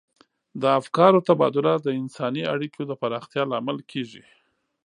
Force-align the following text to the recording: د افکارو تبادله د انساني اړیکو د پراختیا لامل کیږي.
د 0.61 0.63
افکارو 0.79 1.19
تبادله 1.27 1.73
د 1.79 1.87
انساني 2.01 2.43
اړیکو 2.53 2.81
د 2.85 2.91
پراختیا 3.01 3.43
لامل 3.51 3.77
کیږي. 3.91 4.23